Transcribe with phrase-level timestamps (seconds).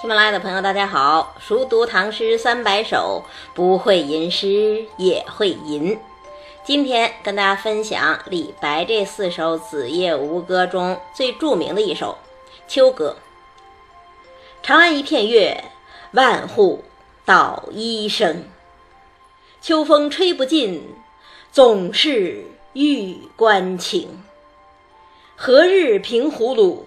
[0.00, 1.34] 喜马拉雅的朋友，大家好！
[1.40, 5.98] 熟读唐诗三百首，不会吟诗也会吟。
[6.62, 12.16] 今天跟大家分享李白这四首《子夜吴歌》中最著名的一首
[12.72, 13.16] 《秋歌》。
[14.62, 15.64] 长安一片月，
[16.12, 16.84] 万户
[17.24, 18.44] 捣衣声。
[19.60, 20.94] 秋风吹不尽，
[21.50, 24.22] 总是玉关情。
[25.34, 26.82] 何日平胡虏，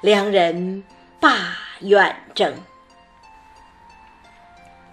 [0.00, 0.84] 良人
[1.18, 2.52] 罢远征。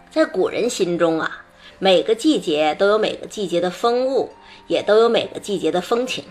[0.09, 1.45] 在古人心中啊，
[1.79, 4.31] 每个季节都有每个季节的风物，
[4.67, 6.23] 也都有每个季节的风情。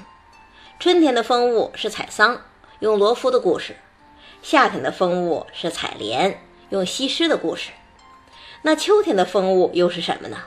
[0.80, 2.40] 春天的风物是采桑，
[2.80, 3.74] 用罗敷的故事；
[4.42, 7.70] 夏天的风物是采莲，用西施的故事。
[8.62, 10.38] 那秋天的风物又是什么呢？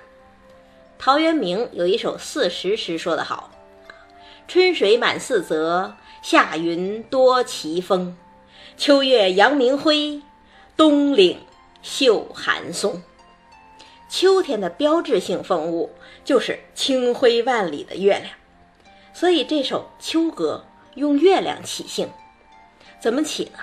[0.97, 3.51] 陶渊明有一首四时诗说得好。
[4.47, 8.17] 春水满四泽，夏云多奇峰。
[8.79, 10.21] 秋月扬明辉，
[10.77, 11.37] 冬岭
[11.81, 13.03] 秀寒松。
[14.07, 15.91] 秋天的标志性风物
[16.23, 18.33] 就是清辉万里的月亮，
[19.13, 22.09] 所以这首秋歌用月亮起兴。
[23.01, 23.59] 怎么起呢？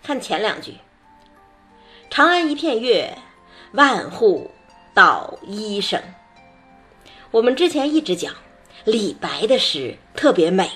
[0.00, 0.74] 看前两句
[2.08, 3.18] ：“长安一片月，
[3.72, 4.48] 万户
[4.94, 6.00] 捣衣声。”
[7.32, 8.32] 我们之前一直讲。
[8.84, 10.70] 李白的诗特别美，“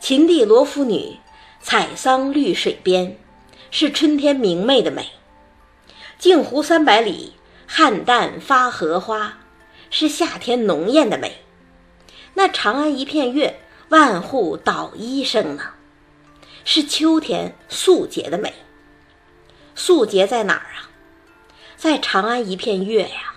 [0.00, 1.18] 秦地罗敷女，
[1.66, 3.16] 采桑绿水边”，
[3.72, 5.00] 是春天明媚的美
[6.18, 7.32] ；“镜湖三百里，
[7.66, 9.38] 菡萏发荷花”，
[9.88, 11.38] 是夏天浓艳的美。
[12.34, 15.70] 那“长安一片月，万户捣衣声”呢？
[16.66, 18.52] 是秋天素洁的美。
[19.74, 20.90] 素洁在哪儿啊？
[21.78, 23.36] 在长安一片月呀，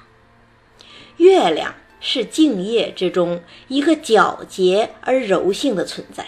[1.15, 1.73] 月亮。
[1.99, 6.27] 是静夜之中一个皎洁而柔性的存在。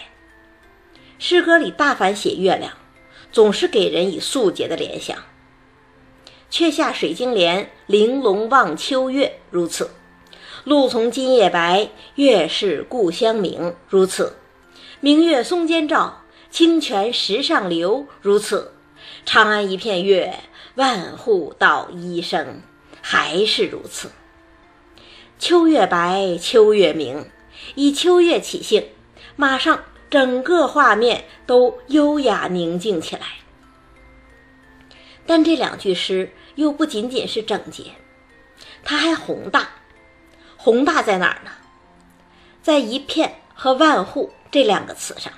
[1.22, 2.72] 诗歌里大凡写月亮，
[3.30, 5.18] 总是给人以素洁的联想。
[6.48, 9.90] 却下水晶帘，玲珑望秋月，如此；
[10.64, 14.32] 露从今夜白，月是故乡明，如此；
[15.00, 18.70] 明月松间照，清泉石上流，如此；
[19.26, 20.34] 长安一片月，
[20.76, 22.62] 万户捣衣声，
[23.02, 24.10] 还是如此。
[25.38, 27.26] 秋月白，秋月明，
[27.74, 28.86] 以秋月起兴，
[29.36, 33.22] 马上整个画面都优雅宁静起来。
[35.24, 37.92] 但这两句诗又不仅仅是整洁，
[38.82, 39.68] 它还宏大。
[40.56, 41.52] 宏大在哪儿呢？
[42.60, 45.32] 在“一片”和“万户”这两个词上。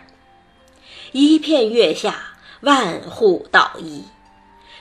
[1.13, 2.17] 一片月下，
[2.63, 4.05] 万户捣衣，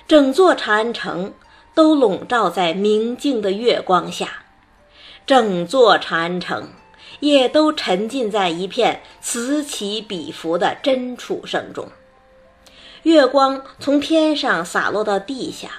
[0.07, 1.33] 整座长安城
[1.75, 4.43] 都笼罩在明净的月光下。
[5.27, 6.69] 整座长安城
[7.21, 11.87] 也都沉浸在一片此起彼伏的真楚声中。
[13.03, 15.69] 月光从天上洒落到地下，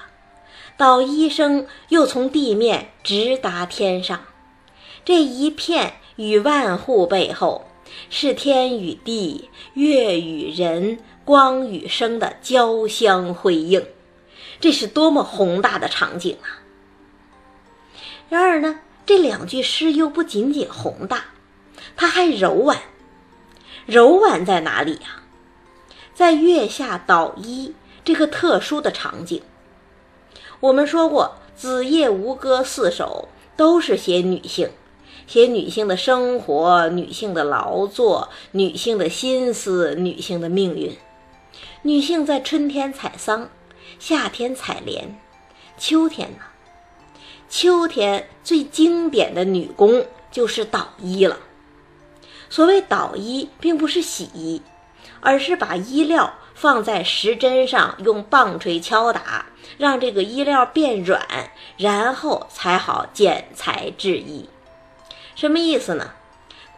[0.75, 4.25] 捣衣声又从地面直达天上。
[5.05, 7.67] 这一片与万户背后，
[8.09, 13.85] 是天与地、月与人、光与声的交相辉映。
[14.59, 16.63] 这是多么宏大的场景啊！
[18.29, 18.79] 然而呢？
[19.05, 21.25] 这两句诗又不仅仅宏大，
[21.95, 22.79] 它还柔婉。
[23.85, 25.23] 柔婉在哪里呀？
[26.13, 27.73] 在月下捣衣
[28.05, 29.41] 这个特殊的场景。
[30.61, 33.27] 我们说过，《子夜吴歌》四首
[33.57, 34.69] 都是写女性，
[35.27, 40.95] 写女性的生活、女性的劳作、女性的心思、女性的命运。
[41.81, 43.49] 女性在春天采桑，
[43.99, 45.19] 夏天采莲，
[45.77, 46.52] 秋天呢？
[47.55, 51.37] 秋天最经典的女工就是捣衣了。
[52.49, 54.63] 所谓捣衣，并不是洗衣，
[55.21, 59.45] 而是把衣料放在石砧上，用棒槌敲打，
[59.77, 61.21] 让这个衣料变软，
[61.77, 64.49] 然后才好剪裁制衣。
[65.35, 66.09] 什么意思呢？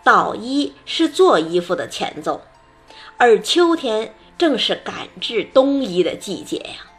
[0.03, 2.41] 捣衣是做衣服的前奏，
[3.15, 6.91] 而秋天正是赶制冬衣的季节呀。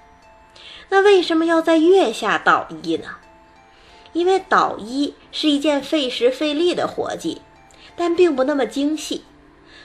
[0.88, 3.17] 那为什么要在月下捣衣呢？
[4.16, 7.42] 因为捣衣是一件费时费力的活计，
[7.94, 9.24] 但并不那么精细，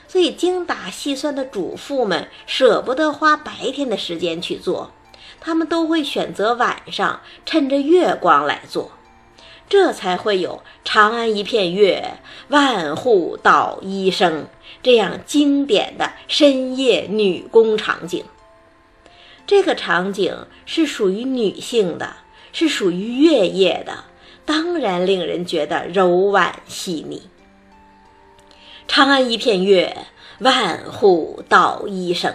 [0.08, 4.90] 所以精打细算的主妇们舍不得花白天的时间去做，
[5.38, 8.92] 他们都会选择晚上趁着月光来做，
[9.68, 12.18] 这才会有“长安一片月，
[12.48, 14.46] 万户捣衣声”
[14.82, 18.24] 这样经典的深夜女工场景。
[19.46, 22.16] 这个场景是属于女性的，
[22.50, 24.04] 是属于月夜的。
[24.44, 27.22] 当然令人觉得柔婉细腻。
[28.88, 29.96] 长安一片月，
[30.40, 32.34] 万户捣衣声。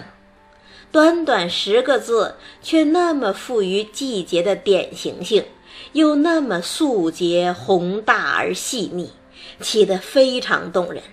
[0.92, 5.46] 短短十个字，却那么富于季节的典型性，
[5.92, 9.12] 又那么素洁宏大而细腻，
[9.60, 11.04] 起得非常动人。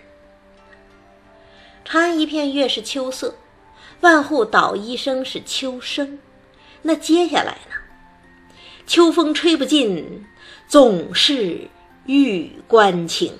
[1.84, 3.34] 长安一片月是秋色，
[4.00, 6.20] 万户捣衣声是秋声。
[6.82, 7.73] 那接下来呢？
[8.86, 10.26] 秋风吹不尽，
[10.68, 11.68] 总是
[12.06, 13.32] 玉关情。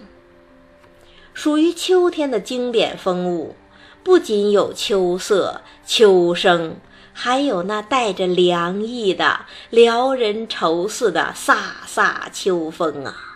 [1.34, 3.56] 属于秋天的经典风物，
[4.02, 6.76] 不仅有秋色、秋声，
[7.12, 11.56] 还有那带着凉意的撩人愁似的飒
[11.86, 13.33] 飒秋风啊！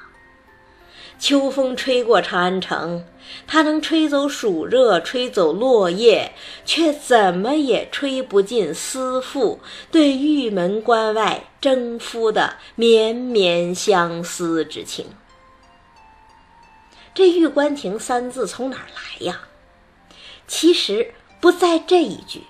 [1.19, 3.05] 秋风吹过长安城，
[3.47, 6.33] 它能吹走暑热，吹走落叶，
[6.65, 9.61] 却怎么也吹不尽思妇
[9.91, 15.07] 对玉门关外征夫的绵绵相思之情。
[17.13, 19.41] 这“玉关情”三字从哪儿来呀？
[20.47, 22.45] 其实不在这一句，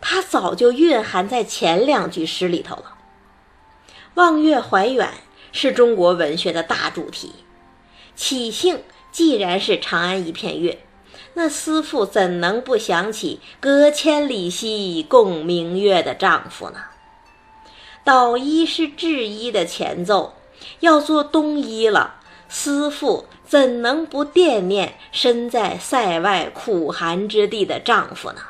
[0.00, 2.94] 它早就蕴含在前两句诗里头了。
[4.14, 5.10] 望月怀远
[5.50, 7.32] 是中国文学的大主题。
[8.16, 10.78] 起兴既然是长安一片月，
[11.34, 16.78] 那思妇怎能不想起隔千里兮共明月的丈夫呢？
[18.04, 20.34] 捣衣是制衣的前奏，
[20.80, 28.40] 要做冬衣了，思妇怎能不惦念身在塞外苦寒之地的丈夫呢？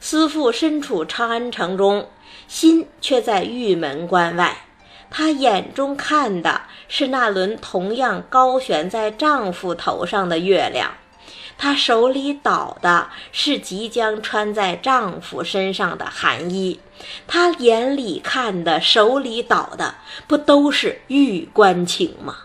[0.00, 2.08] 思妇身处长安城中，
[2.46, 4.67] 心却在玉门关外。
[5.10, 10.92] 她眼中看的是那轮同样高悬在丈夫头上的月亮，
[11.56, 16.78] 她手里倒的是即将穿在丈夫身上的寒衣，
[17.26, 19.94] 她眼里看的、手里倒的，
[20.26, 22.36] 不都是玉关情吗？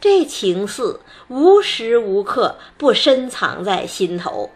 [0.00, 4.48] 这情似无时无刻不深藏在心头。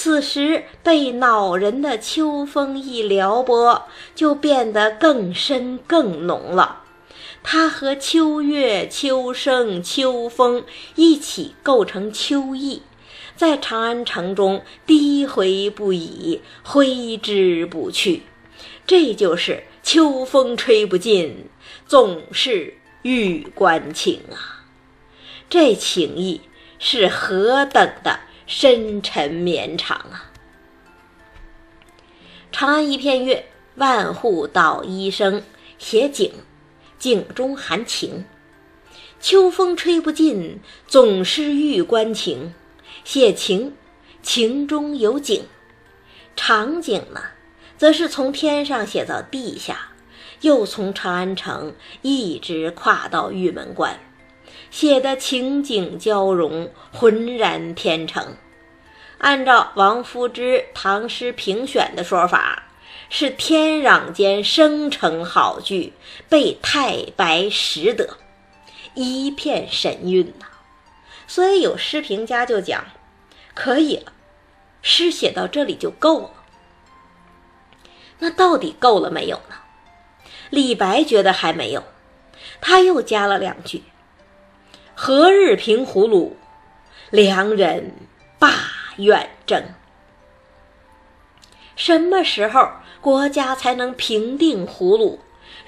[0.00, 6.84] 此时被恼人的秋风一撩拨，就变得更深更浓了。
[7.42, 10.62] 它和秋月、秋声、秋风
[10.94, 12.82] 一起构成秋意，
[13.34, 18.22] 在长安城中低回不已，挥之不去。
[18.86, 21.46] 这就是秋风吹不尽，
[21.88, 24.62] 总是玉关情啊！
[25.50, 26.42] 这情意
[26.78, 28.20] 是何等的！
[28.48, 30.32] 深沉绵长啊！
[32.50, 35.42] 长安一片月，万户捣衣声，
[35.78, 36.32] 写景，
[36.98, 38.24] 景中含情。
[39.20, 42.54] 秋风吹不尽，总是玉关情。
[43.04, 43.76] 写情，
[44.22, 45.44] 情中有景。
[46.34, 47.20] 场景呢，
[47.76, 49.92] 则是从天上写到地下，
[50.40, 54.00] 又从长安城一直跨到玉门关。
[54.70, 58.36] 写的情景交融，浑然天成。
[59.18, 62.64] 按照王夫之《唐诗评选》的说法，
[63.10, 65.92] 是天壤间生成好句，
[66.28, 68.16] 被太白识得，
[68.94, 70.46] 一片神韵呐。
[71.26, 72.84] 所以有诗评家就讲，
[73.54, 74.12] 可以了，
[74.82, 76.30] 诗写到这里就够了。
[78.20, 79.56] 那到底够了没有呢？
[80.50, 81.82] 李白觉得还没有，
[82.60, 83.82] 他又加了两句。
[85.00, 86.32] 何日平胡虏，
[87.10, 87.92] 良人
[88.36, 88.50] 罢
[88.96, 89.62] 远征？
[91.76, 92.68] 什么时候
[93.00, 95.18] 国家才能平定胡虏，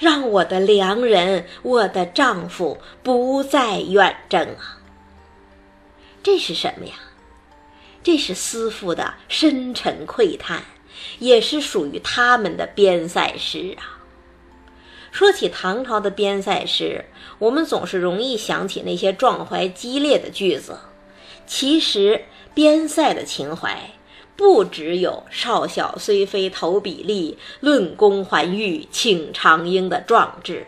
[0.01, 4.83] 让我的良人、我的丈夫不再远征啊？
[6.25, 6.95] 这是什么呀？
[8.03, 10.65] 这是思妇的深沉喟叹，
[11.21, 14.00] 也是属于他们的边塞诗啊。
[15.11, 17.05] 说起唐朝的边塞诗，
[17.39, 20.79] 我们总是容易想起那些壮怀激烈的句子。
[21.47, 22.23] 其实，
[22.55, 23.79] 边塞的情怀
[24.37, 30.67] 不只有“少小虽非投笔吏，论功还欲请长缨”的壮志，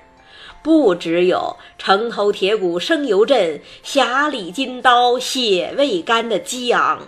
[0.62, 7.00] 不只有“城头铁骨声犹震，匣里金刀血未干”的激昂。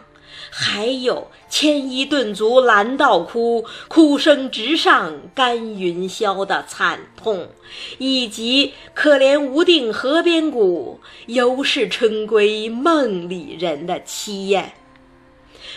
[0.56, 7.48] 还有牵衣顿足拦道哭，哭声直上干云霄的惨痛，
[7.98, 14.74] 以及可怜无定河边骨，犹是春归梦里人的凄艳。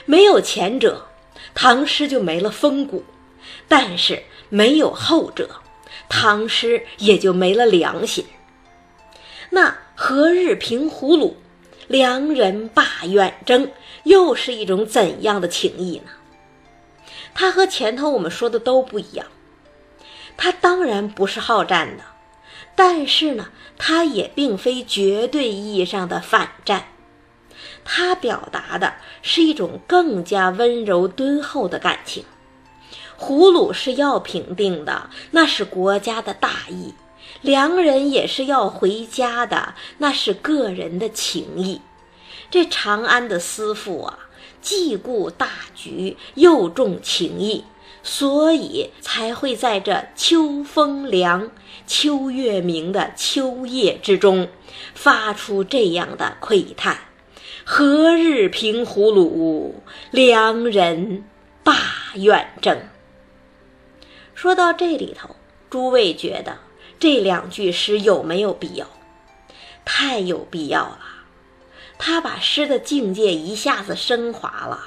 [0.06, 1.08] 没有前者，
[1.56, 3.00] 唐诗就没了风骨；
[3.68, 5.50] 但是没有后者，
[6.08, 8.24] 唐诗也就没了良心。
[9.50, 11.34] 那何日平胡虏？
[11.88, 13.72] 良人罢远征，
[14.04, 16.12] 又是一种怎样的情谊呢？
[17.34, 19.26] 它和前头我们说的都不一样。
[20.36, 22.04] 他当然不是好战的，
[22.76, 26.88] 但是呢，他也并非绝对意义上的反战。
[27.84, 32.24] 他表达的是一种更加温柔敦厚的感情。
[33.18, 36.94] 葫芦是要平定的，那是国家的大义；
[37.48, 41.82] 良人也是要回家的，那是个人的情谊。
[42.52, 44.20] 这长安的思妇啊，
[44.62, 47.64] 既顾大局，又重情义，
[48.04, 51.50] 所以才会在这秋风凉、
[51.88, 54.50] 秋月明的秋夜之中，
[54.94, 57.00] 发出这样的喟叹
[57.64, 59.72] ：“何日平胡虏，
[60.12, 61.24] 良人
[61.64, 61.74] 罢
[62.16, 62.78] 远征。”
[64.36, 65.38] 说到这里头，
[65.70, 66.58] 诸位觉得
[67.00, 68.88] 这两句诗有没有必要？
[69.86, 71.00] 太有必要了。
[72.00, 74.80] 他把诗的境界一下子升华了，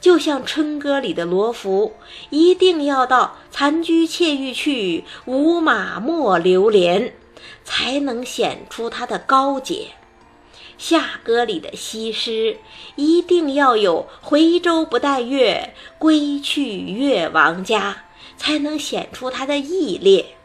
[0.00, 1.94] 就像春歌里的罗浮，
[2.30, 7.14] 一定要到残居妾欲去，无马莫留连，
[7.64, 9.88] 才能显出他的高洁；
[10.78, 12.56] 夏歌里的西施，
[12.96, 18.04] 一定要有回舟不待月，归去越王家，
[18.38, 20.36] 才能显出他的毅烈。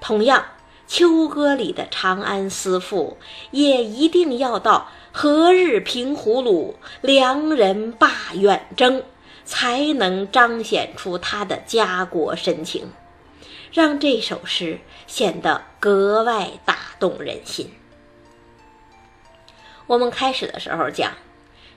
[0.00, 0.44] 同样，
[0.86, 3.16] 秋歌里的长安思妇，
[3.50, 4.88] 也一定要到。
[5.10, 9.02] 何日平胡虏，良人罢远征，
[9.44, 12.92] 才能彰显出他的家国深情，
[13.72, 14.78] 让这首诗
[15.08, 17.72] 显得格外打动人心。
[19.88, 21.14] 我们开始的时候讲，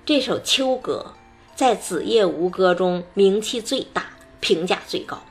[0.05, 1.13] 这首秋歌
[1.55, 4.05] 在《子夜吴歌》中名气最大，
[4.39, 5.23] 评价最高。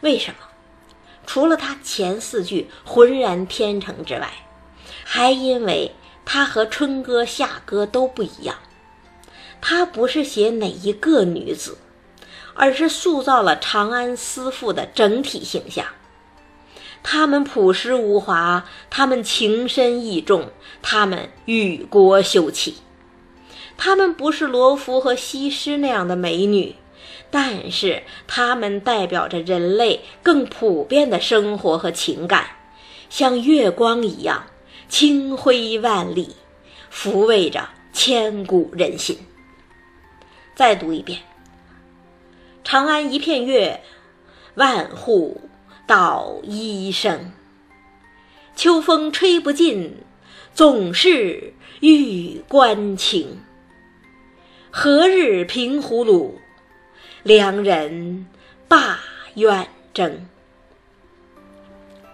[0.00, 0.49] 为什么？
[1.32, 4.28] 除了它前四句浑然天成之外，
[5.04, 5.92] 还因为。
[6.24, 8.56] 它和春歌、夏歌都不一样，
[9.60, 11.78] 它不是写哪一个女子，
[12.54, 15.86] 而是塑造了长安思妇的整体形象。
[17.02, 20.50] 她们朴实无华，她们情深意重，
[20.82, 22.76] 她们与国休戚。
[23.76, 26.76] 她们不是罗浮和西施那样的美女，
[27.30, 32.46] 但是它们代表着人类更普遍的生活和情感，
[33.08, 34.46] 像月光一样。
[34.88, 36.34] 清辉万里，
[36.92, 39.16] 抚慰着千古人心。
[40.56, 41.20] 再读一遍：
[42.64, 43.80] 长安一片月，
[44.56, 45.42] 万户
[45.86, 47.30] 捣衣声。
[48.56, 49.98] 秋风吹不尽，
[50.52, 53.38] 总是玉关情。
[54.72, 56.32] 何日平胡虏，
[57.22, 58.26] 良人
[58.68, 58.98] 罢
[59.34, 60.28] 远征。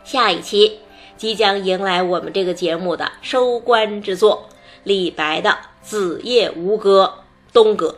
[0.05, 0.81] 下一期。
[1.17, 4.51] 即将迎来我们这个节目的收官之作，
[4.83, 5.49] 李白的
[5.81, 7.97] 《子夜吴歌·东歌》。